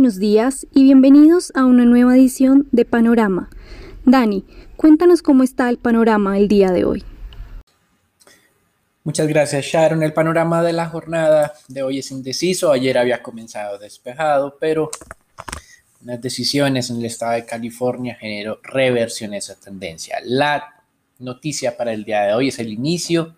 [0.00, 3.50] buenos días y bienvenidos a una nueva edición de Panorama.
[4.06, 4.46] Dani,
[4.78, 7.04] cuéntanos cómo está el panorama el día de hoy.
[9.04, 10.02] Muchas gracias Sharon.
[10.02, 12.72] El panorama de la jornada de hoy es indeciso.
[12.72, 14.88] Ayer había comenzado despejado, pero
[16.00, 20.16] unas decisiones en el estado de California generó reversión a esa tendencia.
[20.24, 20.82] La
[21.18, 23.36] noticia para el día de hoy es el inicio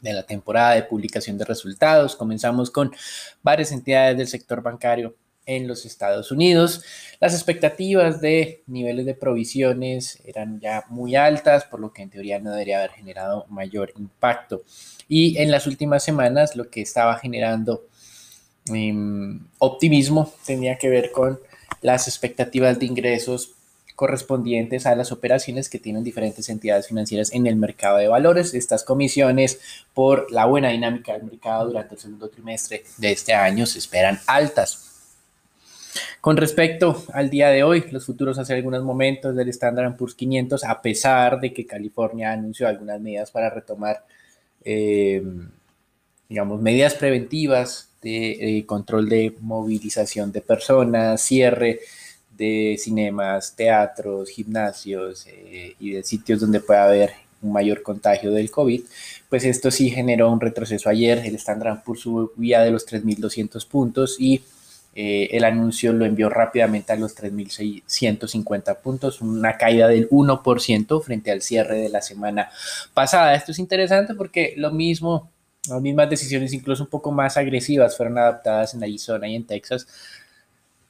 [0.00, 2.16] de la temporada de publicación de resultados.
[2.16, 2.92] Comenzamos con
[3.40, 5.14] varias entidades del sector bancario
[5.46, 6.82] en los Estados Unidos.
[7.20, 12.38] Las expectativas de niveles de provisiones eran ya muy altas, por lo que en teoría
[12.38, 14.62] no debería haber generado mayor impacto.
[15.08, 17.86] Y en las últimas semanas lo que estaba generando
[18.66, 21.40] em, optimismo tenía que ver con
[21.80, 23.54] las expectativas de ingresos
[23.96, 28.54] correspondientes a las operaciones que tienen diferentes entidades financieras en el mercado de valores.
[28.54, 29.60] Estas comisiones,
[29.94, 34.18] por la buena dinámica del mercado durante el segundo trimestre de este año, se esperan
[34.26, 34.91] altas.
[36.20, 40.64] Con respecto al día de hoy, los futuros hace algunos momentos del Standard Poor's 500,
[40.64, 44.04] a pesar de que California anunció algunas medidas para retomar,
[44.64, 45.22] eh,
[46.28, 51.80] digamos, medidas preventivas de eh, control de movilización de personas, cierre
[52.36, 58.50] de cinemas, teatros, gimnasios eh, y de sitios donde pueda haber un mayor contagio del
[58.50, 58.82] COVID,
[59.28, 61.18] pues esto sí generó un retroceso ayer.
[61.24, 64.42] El Standard Poor's subía de los 3.200 puntos y
[64.94, 71.30] eh, el anuncio lo envió rápidamente a los 3.650 puntos, una caída del 1% frente
[71.30, 72.50] al cierre de la semana
[72.92, 73.34] pasada.
[73.34, 75.30] Esto es interesante porque lo mismo,
[75.68, 79.86] las mismas decisiones, incluso un poco más agresivas, fueron adaptadas en Arizona y en Texas.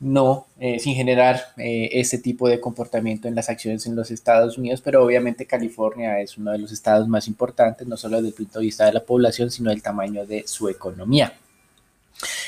[0.00, 4.58] No, eh, sin generar eh, este tipo de comportamiento en las acciones en los Estados
[4.58, 8.34] Unidos, pero obviamente California es uno de los estados más importantes, no solo desde el
[8.34, 11.34] punto de vista de la población, sino del tamaño de su economía.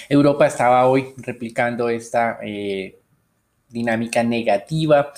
[0.09, 2.99] Europa estaba hoy replicando esta eh,
[3.69, 5.13] dinámica negativa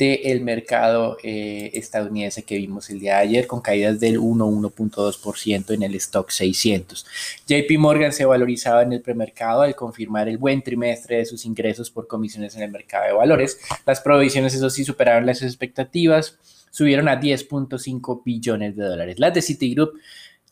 [0.00, 5.82] del mercado eh, estadounidense que vimos el día de ayer con caídas del 1-1.2% en
[5.82, 7.04] el stock 600.
[7.46, 11.90] JP Morgan se valorizaba en el premercado al confirmar el buen trimestre de sus ingresos
[11.90, 13.58] por comisiones en el mercado de valores.
[13.84, 16.38] Las provisiones, eso sí, superaron las expectativas,
[16.70, 19.18] subieron a 10.5 billones de dólares.
[19.18, 20.00] Las de Citigroup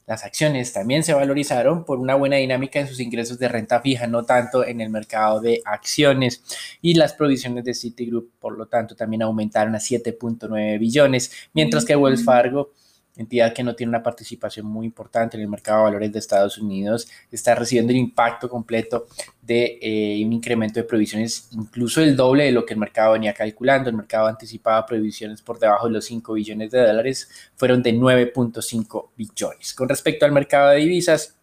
[0.08, 4.06] las acciones también se valorizaron por una buena dinámica en sus ingresos de renta fija,
[4.06, 6.42] no tanto en el mercado de acciones.
[6.80, 11.94] Y las provisiones de Citigroup, por lo tanto, también aumentaron a 7.9 billones, mientras que
[11.94, 12.70] Wells Fargo
[13.18, 16.56] entidad que no tiene una participación muy importante en el mercado de valores de Estados
[16.56, 19.06] Unidos, está recibiendo el impacto completo
[19.42, 23.34] de eh, un incremento de provisiones, incluso el doble de lo que el mercado venía
[23.34, 23.90] calculando.
[23.90, 29.08] El mercado anticipaba provisiones por debajo de los 5 billones de dólares, fueron de 9.5
[29.16, 29.74] billones.
[29.74, 31.34] Con respecto al mercado de divisas,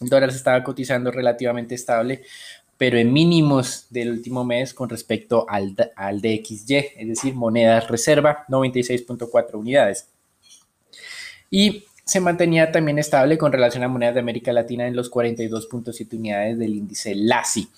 [0.00, 2.22] el dólar se estaba cotizando relativamente estable,
[2.76, 8.44] pero en mínimos del último mes con respecto al, al DXY, es decir, monedas reserva,
[8.48, 10.08] 96.4 unidades
[11.50, 16.18] y se mantenía también estable con relación a monedas de América Latina en los 42.7
[16.18, 17.68] unidades del índice LASI.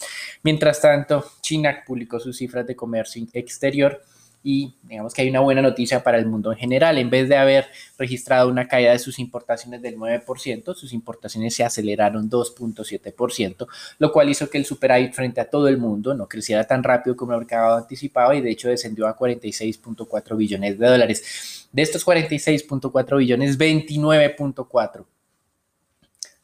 [0.42, 4.02] Mientras tanto, China publicó sus cifras de comercio exterior
[4.48, 6.98] y digamos que hay una buena noticia para el mundo en general.
[6.98, 7.66] En vez de haber
[7.98, 13.66] registrado una caída de sus importaciones del 9%, sus importaciones se aceleraron 2.7%,
[13.98, 17.16] lo cual hizo que el superávit frente a todo el mundo no creciera tan rápido
[17.16, 21.55] como el mercado anticipaba y de hecho descendió a 46.4 billones de dólares.
[21.72, 25.04] De estos 46.4 billones, 29.4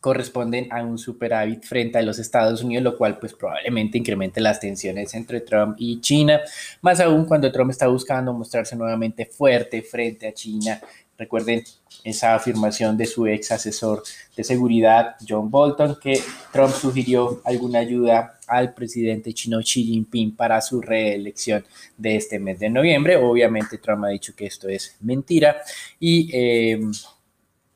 [0.02, 4.58] corresponden a un superávit frente a los Estados Unidos, lo cual pues probablemente incremente las
[4.58, 6.40] tensiones entre Trump y China,
[6.80, 10.80] más aún cuando Trump está buscando mostrarse nuevamente fuerte frente a China.
[11.18, 11.62] Recuerden
[12.04, 14.02] esa afirmación de su ex asesor
[14.36, 16.20] de seguridad, John Bolton, que
[16.52, 21.64] Trump sugirió alguna ayuda al presidente chino Xi Jinping para su reelección
[21.96, 23.16] de este mes de noviembre.
[23.16, 25.62] Obviamente Trump ha dicho que esto es mentira
[26.00, 26.30] y...
[26.32, 26.80] Eh,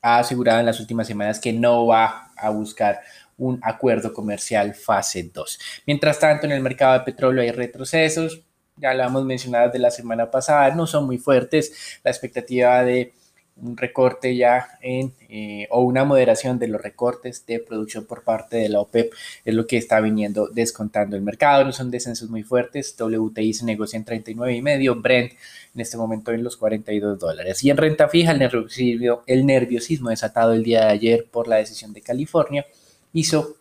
[0.06, 3.00] ha asegurado en las últimas semanas que no va a buscar
[3.38, 5.58] un acuerdo comercial fase 2.
[5.87, 8.40] Mientras tanto, en el mercado de petróleo hay retrocesos,
[8.76, 11.99] ya lo hemos mencionado de la semana pasada, no son muy fuertes.
[12.05, 13.14] La expectativa de
[13.56, 18.58] un recorte ya en, eh, o una moderación de los recortes de producción por parte
[18.58, 19.12] de la OPEP
[19.44, 21.64] es lo que está viniendo descontando el mercado.
[21.64, 22.94] No son descensos muy fuertes.
[22.99, 25.32] WTI se negocia en 39 y medio, Brent
[25.75, 27.62] en este momento en los 42 dólares.
[27.64, 31.56] Y en renta fija, el nerviosismo, el nerviosismo desatado el día de ayer por la
[31.56, 32.67] decisión de California
[33.12, 33.56] hizo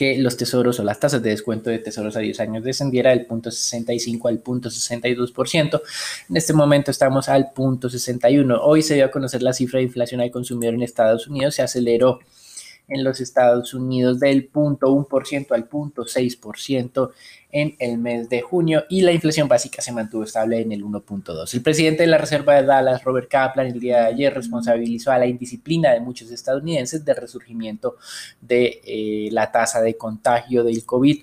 [0.00, 3.26] que los tesoros o las tasas de descuento de tesoros a 10 años descendiera del
[3.26, 5.82] punto 65 al punto 62%.
[6.30, 8.62] En este momento estamos al punto 61.
[8.62, 11.60] Hoy se dio a conocer la cifra de inflación al consumidor en Estados Unidos, se
[11.60, 12.20] aceleró
[12.90, 17.10] en los Estados Unidos del 0.1% al 0.6%
[17.52, 21.54] en el mes de junio y la inflación básica se mantuvo estable en el 1.2.
[21.54, 25.18] El presidente de la Reserva de Dallas, Robert Kaplan, el día de ayer responsabilizó a
[25.18, 27.96] la indisciplina de muchos estadounidenses del resurgimiento
[28.40, 31.22] de eh, la tasa de contagio del COVID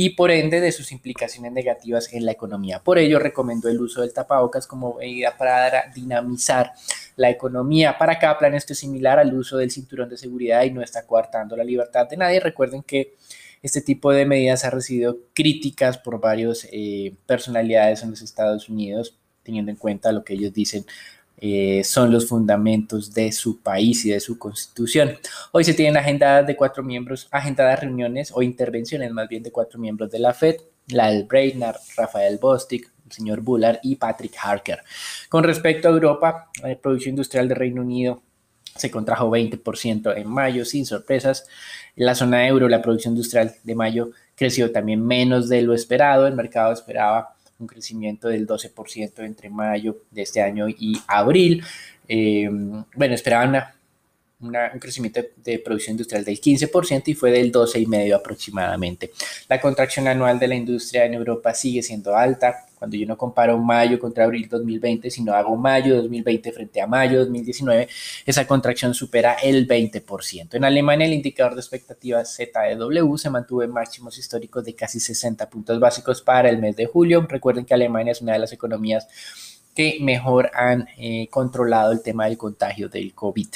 [0.00, 2.78] y por ende de sus implicaciones negativas en la economía.
[2.78, 6.72] Por ello recomendó el uso del tapabocas como medida para dinamizar
[7.16, 7.98] la economía.
[7.98, 11.56] Para Kaplan esto es similar al uso del cinturón de seguridad y no está coartando
[11.56, 12.38] la libertad de nadie.
[12.38, 13.16] Recuerden que
[13.60, 19.18] este tipo de medidas ha recibido críticas por varias eh, personalidades en los Estados Unidos,
[19.42, 20.86] teniendo en cuenta lo que ellos dicen
[21.40, 25.16] eh, son los fundamentos de su país y de su constitución.
[25.52, 29.78] Hoy se tienen agendadas de cuatro miembros, agendadas reuniones o intervenciones más bien de cuatro
[29.78, 30.56] miembros de la FED,
[30.88, 34.80] la del Brainard, Rafael Bostic, el señor Bullard y Patrick Harker.
[35.28, 38.22] Con respecto a Europa, la producción industrial de Reino Unido
[38.74, 41.46] se contrajo 20% en mayo, sin sorpresas.
[41.96, 46.26] En la zona euro, la producción industrial de mayo creció también menos de lo esperado.
[46.26, 51.64] El mercado esperaba un crecimiento del 12% entre mayo de este año y abril.
[52.06, 52.48] Eh,
[52.94, 53.64] bueno, esperaban
[54.40, 59.10] un crecimiento de producción industrial del 15% y fue del 12,5% aproximadamente.
[59.48, 62.67] La contracción anual de la industria en Europa sigue siendo alta.
[62.78, 67.20] Cuando yo no comparo mayo contra abril 2020, sino hago mayo 2020 frente a mayo
[67.20, 67.88] 2019,
[68.24, 70.54] esa contracción supera el 20%.
[70.54, 75.48] En Alemania, el indicador de expectativas ZEW se mantuvo en máximos históricos de casi 60
[75.50, 77.26] puntos básicos para el mes de julio.
[77.28, 79.08] Recuerden que Alemania es una de las economías
[79.74, 83.48] que mejor han eh, controlado el tema del contagio del COVID.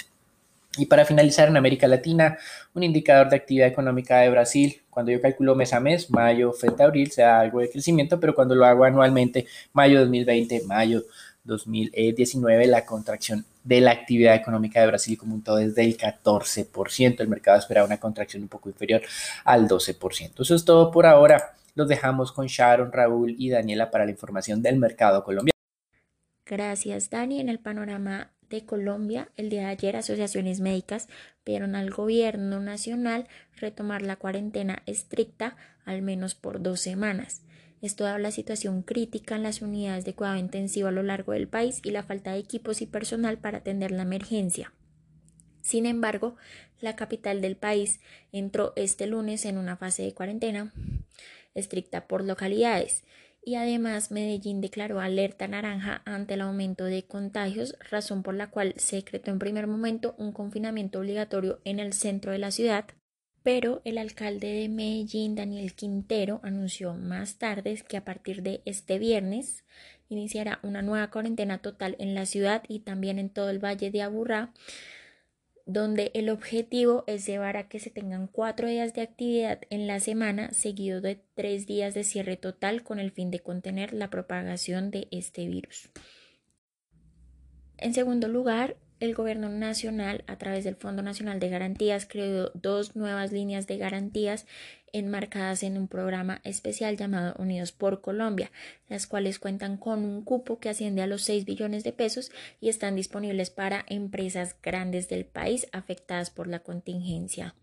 [0.78, 2.38] Y para finalizar, en América Latina,
[2.72, 6.82] un indicador de actividad económica de Brasil, cuando yo calculo mes a mes, mayo frente
[6.82, 11.04] a abril, se da algo de crecimiento, pero cuando lo hago anualmente, mayo 2020, mayo
[11.44, 17.20] 2019, la contracción de la actividad económica de Brasil como un todo es del 14%.
[17.20, 19.02] El mercado espera una contracción un poco inferior
[19.44, 20.40] al 12%.
[20.40, 21.54] Eso es todo por ahora.
[21.74, 25.52] Los dejamos con Sharon, Raúl y Daniela para la información del mercado colombiano.
[26.44, 27.40] Gracias, Dani.
[27.40, 31.08] En el panorama de Colombia, el día de ayer asociaciones médicas
[31.44, 33.26] pidieron al gobierno nacional
[33.56, 37.42] retomar la cuarentena estricta al menos por dos semanas.
[37.80, 41.48] Esto da la situación crítica en las unidades de cuidado intensivo a lo largo del
[41.48, 44.72] país y la falta de equipos y personal para atender la emergencia.
[45.62, 46.36] Sin embargo,
[46.80, 48.00] la capital del país
[48.30, 50.72] entró este lunes en una fase de cuarentena
[51.54, 53.04] estricta por localidades
[53.44, 58.74] y además Medellín declaró alerta naranja ante el aumento de contagios, razón por la cual
[58.76, 62.86] se decretó en primer momento un confinamiento obligatorio en el centro de la ciudad,
[63.42, 69.00] pero el alcalde de Medellín, Daniel Quintero, anunció más tarde que a partir de este
[69.00, 69.64] viernes
[70.08, 74.02] iniciará una nueva cuarentena total en la ciudad y también en todo el valle de
[74.02, 74.52] Aburrá
[75.66, 80.00] donde el objetivo es llevar a que se tengan cuatro días de actividad en la
[80.00, 84.90] semana seguido de tres días de cierre total con el fin de contener la propagación
[84.90, 85.90] de este virus.
[87.78, 92.94] En segundo lugar, el Gobierno Nacional, a través del Fondo Nacional de Garantías, creó dos
[92.94, 94.46] nuevas líneas de garantías
[94.92, 98.52] enmarcadas en un programa especial llamado Unidos por Colombia,
[98.88, 102.30] las cuales cuentan con un cupo que asciende a los 6 billones de pesos
[102.60, 107.56] y están disponibles para empresas grandes del país afectadas por la contingencia.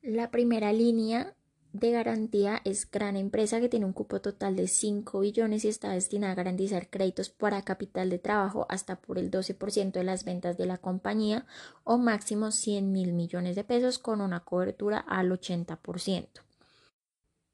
[0.00, 1.35] La primera línea
[1.78, 5.90] de garantía es gran empresa que tiene un cupo total de 5 billones y está
[5.90, 10.56] destinada a garantizar créditos para capital de trabajo hasta por el 12% de las ventas
[10.56, 11.46] de la compañía
[11.84, 16.26] o máximo 100 mil millones de pesos con una cobertura al 80%.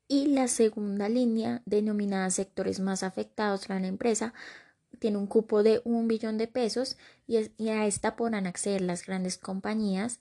[0.08, 4.34] Y la segunda línea, denominada sectores más afectados, gran empresa,
[4.98, 9.38] tiene un cupo de un billón de pesos y a esta podrán acceder las grandes
[9.38, 10.20] compañías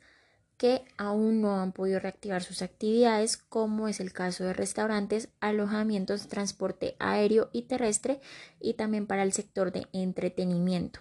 [0.62, 6.27] que aún no han podido reactivar sus actividades, como es el caso de restaurantes, alojamientos,
[6.27, 8.20] transporte aéreo y terrestre
[8.60, 11.00] y también para el sector de entretenimiento.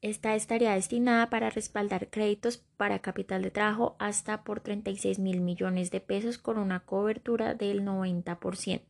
[0.00, 5.92] Esta estaría destinada para respaldar créditos para capital de trabajo hasta por 36 mil millones
[5.92, 8.80] de pesos con una cobertura del 90%.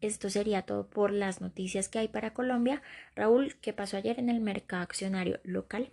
[0.00, 2.80] Esto sería todo por las noticias que hay para Colombia.
[3.14, 5.90] Raúl, ¿qué pasó ayer en el mercado accionario local?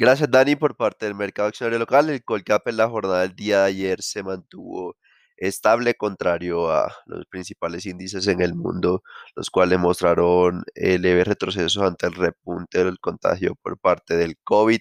[0.00, 2.08] Gracias, Dani, por parte del mercado accionario local.
[2.08, 4.96] El Colcap en la jornada del día de ayer se mantuvo
[5.36, 9.02] estable, contrario a los principales índices en el mundo,
[9.36, 14.80] los cuales mostraron leves retrocesos ante el repunte del contagio por parte del COVID.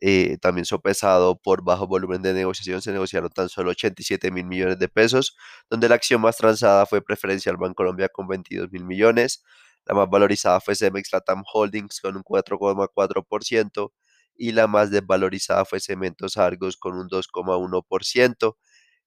[0.00, 4.78] Eh, también sopesado por bajo volumen de negociación, se negociaron tan solo 87 mil millones
[4.78, 5.36] de pesos,
[5.68, 9.42] donde la acción más transada fue Preferencial Colombia con 22 mil millones.
[9.86, 13.90] La más valorizada fue Cemex Latam Holdings con un 4,4%
[14.36, 18.56] y la más desvalorizada fue Cementos Argos con un 2,1%.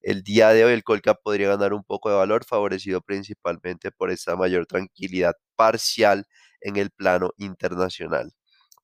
[0.01, 4.11] El día de hoy el Colcap podría ganar un poco de valor, favorecido principalmente por
[4.11, 6.25] esta mayor tranquilidad parcial
[6.61, 8.31] en el plano internacional.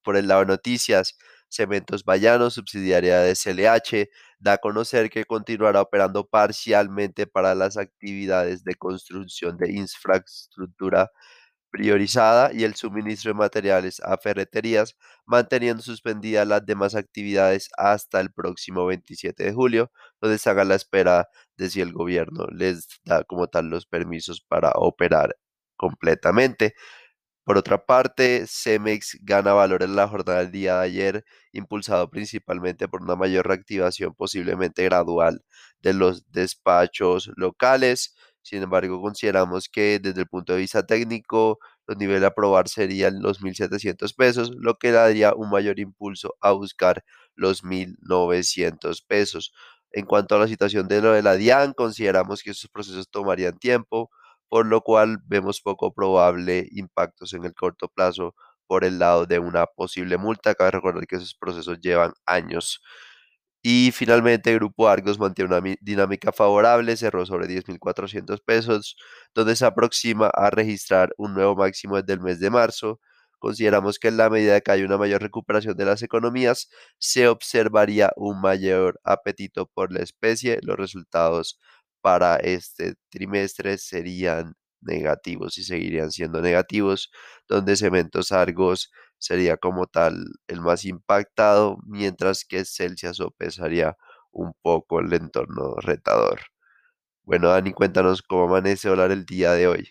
[0.04, 1.18] Por el lado de noticias,
[1.50, 4.10] Cementos Bayano, subsidiaria de CLH,
[4.40, 11.12] da a conocer que continuará operando parcialmente para las actividades de construcción de infraestructura
[11.76, 18.32] priorizada y el suministro de materiales a ferreterías, manteniendo suspendidas las demás actividades hasta el
[18.32, 19.92] próximo 27 de julio,
[20.22, 21.28] donde se haga la espera
[21.58, 25.36] de si el gobierno les da como tal los permisos para operar
[25.76, 26.76] completamente.
[27.44, 32.88] Por otra parte, Cemex gana valor en la jornada del día de ayer, impulsado principalmente
[32.88, 35.44] por una mayor reactivación posiblemente gradual
[35.80, 38.16] de los despachos locales.
[38.46, 43.22] Sin embargo, consideramos que desde el punto de vista técnico, los niveles a aprobar serían
[43.22, 47.04] los 1.700 pesos, lo que daría un mayor impulso a buscar
[47.36, 49.52] los 1.900 pesos.
[49.92, 53.58] En cuanto a la situación de lo de la DIAN, consideramos que estos procesos tomarían
[53.58, 54.12] tiempo
[54.50, 58.36] por lo cual vemos poco probable impactos en el corto plazo
[58.68, 60.56] por el lado de una posible multa.
[60.56, 62.82] Cabe recordar que esos procesos llevan años.
[63.68, 68.96] Y finalmente, Grupo Argos mantiene una dinámica favorable, cerró sobre 10.400 pesos,
[69.34, 73.00] donde se aproxima a registrar un nuevo máximo desde el mes de marzo.
[73.40, 76.70] Consideramos que en la medida que hay una mayor recuperación de las economías,
[77.00, 80.60] se observaría un mayor apetito por la especie.
[80.62, 81.60] Los resultados
[82.02, 87.10] para este trimestre serían negativos y seguirían siendo negativos,
[87.48, 88.92] donde Cementos Argos
[89.26, 93.98] sería como tal el más impactado, mientras que Celsius pesaría
[94.32, 96.42] un poco el entorno retador.
[97.24, 99.90] Bueno, Dani, cuéntanos cómo amanece dólar el día de hoy.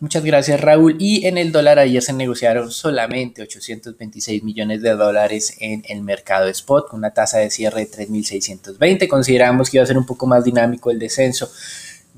[0.00, 0.96] Muchas gracias Raúl.
[0.98, 6.46] Y en el dólar ayer se negociaron solamente 826 millones de dólares en el mercado
[6.48, 9.08] spot con una tasa de cierre de 3.620.
[9.08, 11.50] Consideramos que iba a ser un poco más dinámico el descenso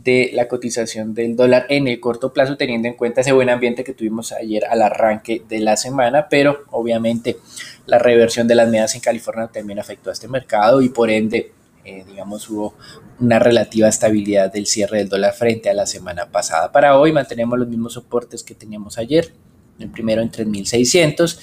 [0.06, 3.82] de la cotización del dólar en el corto plazo teniendo en cuenta ese buen ambiente
[3.82, 7.36] que tuvimos ayer al arranque de la semana, pero obviamente
[7.86, 11.50] la reversión de las medidas en California también afectó a este mercado y por ende
[11.84, 12.74] eh, digamos, hubo
[13.20, 16.72] una relativa estabilidad del cierre del dólar frente a la semana pasada.
[16.72, 19.32] Para hoy mantenemos los mismos soportes que teníamos ayer,
[19.78, 21.38] el primero en 3.600.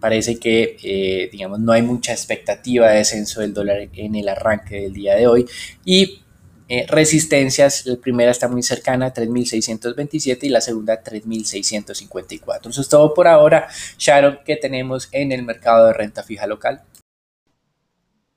[0.00, 4.82] Parece que, eh, digamos, no hay mucha expectativa de descenso del dólar en el arranque
[4.82, 5.46] del día de hoy.
[5.82, 6.23] Y
[6.68, 12.70] eh, resistencias, la primera está muy cercana a 3.627 y la segunda 3.654.
[12.70, 13.68] Eso es todo por ahora.
[13.98, 16.82] Sharon, ¿qué tenemos en el mercado de renta fija local?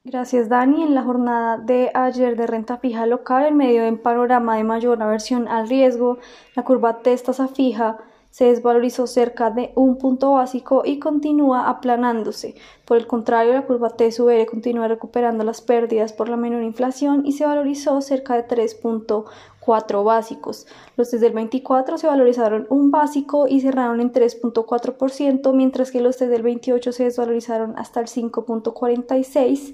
[0.03, 0.83] Gracias Dani.
[0.83, 4.63] En la jornada de ayer de renta fija local, en medio de un panorama de
[4.63, 6.17] mayor aversión al riesgo,
[6.55, 7.97] la curva tasa fija
[8.37, 12.53] se desvalorizó cerca de un punto básico y continúa aplanándose.
[12.85, 17.31] Por el contrario, la curva TSUR continúa recuperando las pérdidas por la menor inflación y
[17.31, 20.67] se valorizó cerca de 3.4 básicos.
[20.97, 26.19] Los desde el 24 se valorizaron un básico y cerraron en 3.4%, mientras que los
[26.19, 29.73] desde el 28 se desvalorizaron hasta el 5.46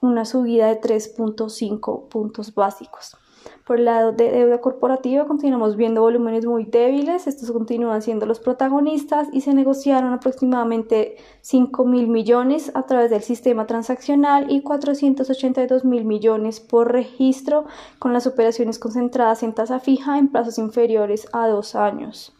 [0.00, 3.16] una subida de 3.5 puntos básicos.
[3.64, 8.40] Por el lado de deuda corporativa continuamos viendo volúmenes muy débiles, estos continúan siendo los
[8.40, 15.84] protagonistas y se negociaron aproximadamente 5 mil millones a través del sistema transaccional y 482
[15.84, 17.66] mil millones por registro
[17.98, 22.34] con las operaciones concentradas en tasa fija en plazos inferiores a dos años.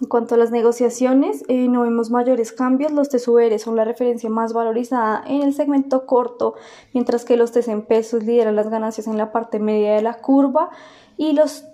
[0.00, 2.90] En cuanto a las negociaciones, eh, no vemos mayores cambios.
[2.90, 6.54] Los TSUR son la referencia más valorizada en el segmento corto,
[6.92, 10.14] mientras que los TES en pesos lideran las ganancias en la parte media de la
[10.14, 10.70] curva
[11.16, 11.64] y los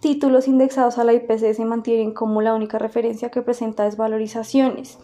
[0.00, 4.96] títulos indexados a la IPC se mantienen como la única referencia que presenta desvalorizaciones.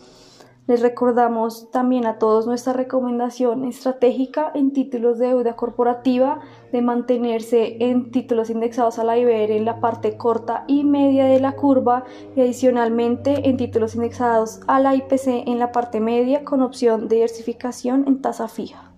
[0.73, 6.41] Les recordamos también a todos nuestra recomendación estratégica en títulos de deuda corporativa
[6.73, 11.41] de mantenerse en títulos indexados a la IBR en la parte corta y media de
[11.41, 16.63] la curva y adicionalmente en títulos indexados a la IPC en la parte media con
[16.63, 18.93] opción de diversificación en tasa fija.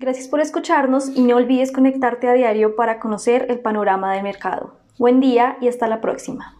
[0.00, 4.74] Gracias por escucharnos y no olvides conectarte a diario para conocer el panorama del mercado.
[4.98, 6.59] Buen día y hasta la próxima.